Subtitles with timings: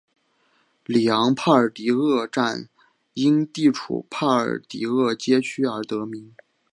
[0.85, 2.67] 里昂帕尔迪厄站
[3.13, 6.33] 因地处帕尔迪厄街区而得名。